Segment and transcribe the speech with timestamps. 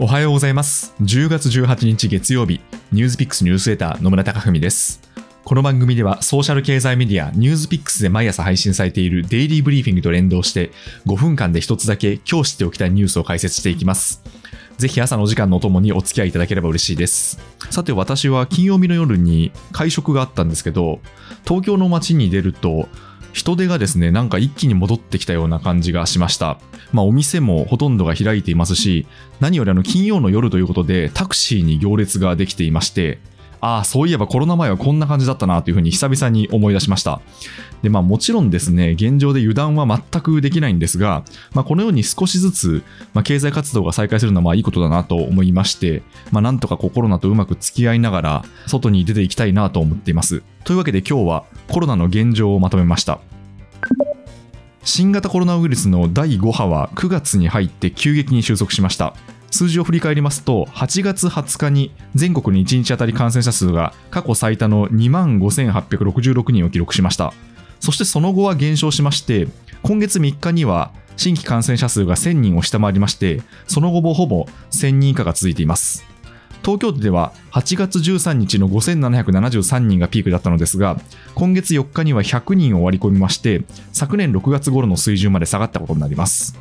[0.00, 0.92] おはようございます。
[1.02, 2.60] 10月18日月曜日、
[2.90, 5.00] ニュースピックスニュースレター野村貴文です。
[5.44, 10.72] この番組ではソーシャル経済メディアニュースピックスで毎朝配信されているデイリーブリーフィングと連動して
[11.06, 14.20] 5分間で一つだけ今日知っておきたいニュースを解説していきます。
[14.78, 17.38] ぜひ朝の時間のお供にお付き合いいただければ嬉しいです。
[17.70, 20.98] さて私は金曜日の夜に会食があったんですけど、
[21.44, 22.88] 東京の街に出ると
[23.34, 26.60] 人手がですね、なんか一気に戻ってきたような感じがしました。
[26.92, 29.06] まあお店もほとんどが開いていますし、
[29.40, 33.18] 何よりあの金曜の夜ということでタクシーに行列ができていまして、
[33.64, 37.22] ああ、そういえばコロナ前はこんな感じだったなというふうに久々に思い出しました。
[37.80, 42.82] で、まあもちろんですね、現状で油断は全くできないんですが、まあこのように少しずつ、
[43.14, 50.42] まあ、経済活動が再開するのはまあいいことだなと思いまして、まあなんとかコロナとうまく付き合いながら外に出ていきたいなと思っています。
[50.64, 53.20] というわけで今日はコロナの現状をまとめました。
[54.84, 59.14] 新型コロナウイルスの第5波は9月に入って急激に収束しました。
[59.54, 67.32] 数字を振り返りますと、8月20日に全国に1日当たり感染者数が過去最多の2万5866人を記録しました。
[67.78, 69.46] そしてその後は減少しまして、
[69.82, 76.04] 今月3日には新規感染者数が1000人を下回りまして、その後もほぼ1000人以下が続いています。
[76.64, 80.98] 東京都では8月13日の5773人がピークだったのですが、
[81.36, 83.62] 今月4日には100人を割り込みまして、
[83.92, 86.58] 昨年6月頃の水準まで下がったことになります。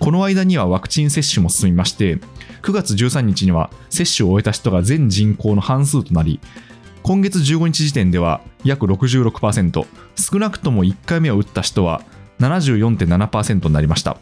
[0.00, 2.18] この間にはワクチン接種も進みまして、
[2.62, 6.40] 9月13日には接種を終えた人が全人口の半数となり、
[7.02, 12.02] 今月15日時点では約66%、少なくとも1回目を打った人は
[12.40, 14.16] 74.7%になりました。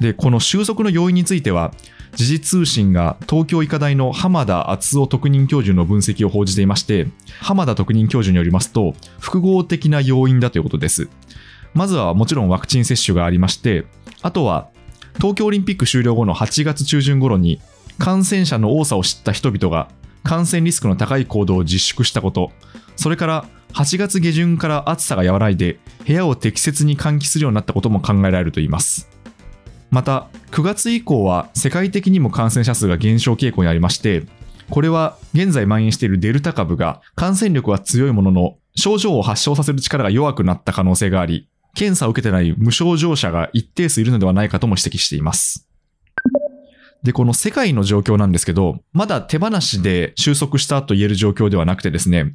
[0.00, 1.72] で、この収束の要因については、
[2.14, 7.08] 時事通信が東京医科大の浜田敦夫特任教授の分析を報じていまして、
[7.40, 11.10] 浜田特任教授によりますと、複合的な要因だということです。
[11.74, 13.84] まずはもちろんワクチン接種がありまして、
[14.22, 14.70] あとは
[15.16, 17.60] 東京オリンピック終了後の8月中旬頃に
[17.98, 19.88] 感染者の多さを知った人々が
[20.24, 22.52] 感染リスクの高い行動を自粛したこと、
[22.96, 29.08] それから8月下旬から暑さが和らいで部屋を適切に換気するようになったことも考えられるといいます。
[29.90, 34.24] また、9月以降は世界的にも感染者数が減少傾向にありまして、
[34.70, 45.68] これは現在蔓延しているデルタ株が感染力は強いものの症状を発症させる力が弱くなった可能性があり、検査を受けてない無症状者が一定数いるのではないかとも指摘しています。
[47.02, 52.34] で、この世界の状況なんですけど、まだ手放しで収束したと言える状況ではなくてですね、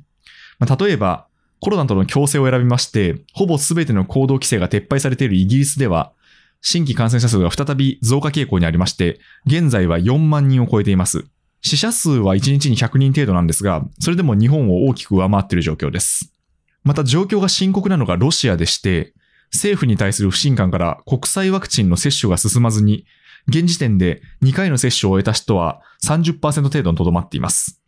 [0.79, 1.27] 例えば
[1.59, 6.13] コロナとの共生を選びまして、ほぼ全ての行動規制が撤廃されているイギリスでは、
[6.61, 11.25] 新規感染者数が再び増加傾向にありまして、現在は4万人を超えています。
[11.61, 16.31] 死者数は1日に100人程度なんですが、それでも日本を大きく上回っている状況です。
[16.83, 19.13] また状況が深刻なのがロシアでして、
[19.53, 23.05] 政府に対する不信感から国際ワクチンの接種が進まずに、
[23.47, 27.81] 現時点で2回の接種を終えた人は30%程度にとどまっています。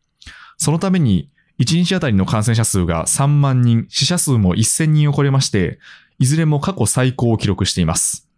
[0.58, 5.80] そのために、1日あたりの感染者数が3万人、死者数も1000人を超えまして、
[6.18, 8.30] いずれも過去最高を記録しています。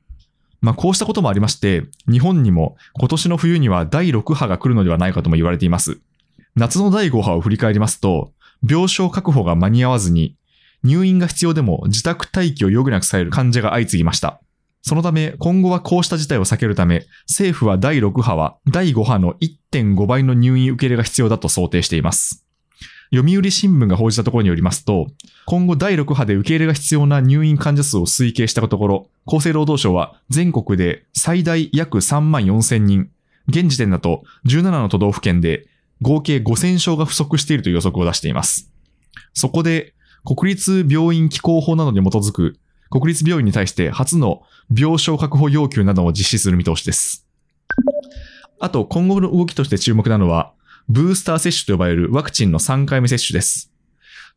[0.61, 5.99] まあ、こうしたこともありまして、日本にも今年の冬には第6波が来るのではないかとも言われています。
[6.55, 8.33] 夏の第5波を振り返りますと、
[8.67, 10.35] 病床確保が間に合わずに、
[10.83, 14.41] 入院が必要でも自宅待機を余儀なくされる患者が相次ぎました。
[14.81, 22.45] そのため、今後はこうした事態を避けるため、政府は第6波は第5波の1.5倍の入院受け入れが必要だと想定しています。
[23.13, 25.07] 読売新聞が報じたところによりますと、
[25.45, 33.09] 今後第6波で受け入れが必要な入院患者数を推計したところ、厚生労働省は全国で最大約3万4千人、
[33.49, 35.67] 現時点だと17の都道府県で
[36.01, 38.71] 合計5000床が不足しているという予測を出しています。
[39.33, 39.93] そこで、
[40.23, 42.59] 国立病院機構法などに基づく
[42.91, 47.25] 国立病院に対して初の病床確保要求などを実施する見通しです。
[48.59, 50.53] あと、今後の動きとして注目なのは、
[50.87, 53.71] ブースター接種と呼ばれるワクチンの3回目接種です。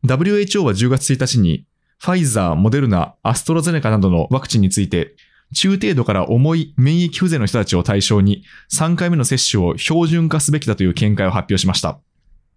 [0.05, 1.67] WHO は10月1日に、
[1.99, 5.15] ファイザー、モデルナ、アストラゼネカなどのワクチンについて、
[5.53, 8.43] 中程度から重い免疫不全の人たちを対象に
[8.73, 11.99] 3回目の接種を標準化すべきだという見解を発表しました。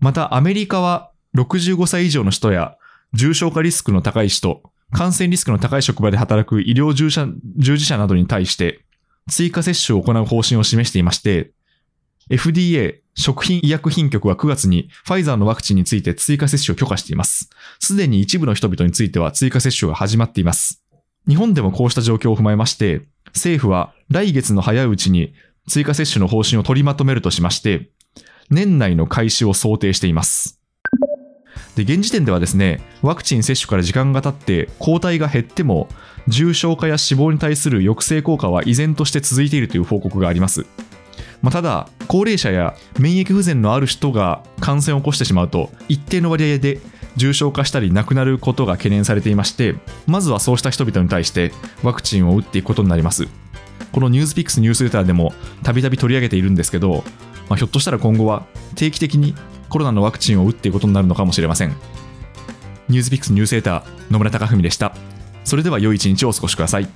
[0.00, 2.77] またアメリカは65歳以上の人や
[3.14, 4.62] 重症化リスクの高い人、
[4.92, 8.80] 感染リスクの高い職場で働く医療従事者などに対して
[9.28, 11.52] 追加接種を行う方針を示していまして、
[12.30, 17.50] FDA 食品医薬品局は9月にファイザーのワクチンについて追加接種を許可しています。
[17.80, 20.82] すでに一部の人々については追加接種が始まっています。
[21.26, 25.34] 日本でもこうした状況を踏まえまして、政府は来月の早いうちに
[25.68, 27.90] 追加接種の方針を取りまとめるとしまして、
[28.50, 30.57] 年内の開始を想定しています。
[31.78, 35.88] で、現時点ではですね、ワクチン接種から時間が経って抗体が減っても、
[36.26, 40.66] 重症化や死亡に対する抑制効果は依然として続いているという報告があります。
[41.40, 46.80] まあ、ただ高齢者や免疫不全のある人が感染を起こしてしまうと一定の割合で
[47.14, 49.76] 重症化したり亡くなることが懸念されていまして
[50.08, 51.52] まずはそうした人々に対して
[51.84, 53.28] ワクチンを打っていくことになります
[53.92, 55.32] このニュースピックスニュースレターでも
[55.62, 57.04] たびたび取り上げているんですけど、
[57.48, 59.34] まあ、ひょっとしたら今後は定期的に
[59.68, 61.74] コロナのワクチンを打っていくことになるのかもしれません。
[62.88, 64.94] ニュースピックスニュースレター野村貴文でした。
[65.44, 66.88] それでは良い一日をお過ごしください。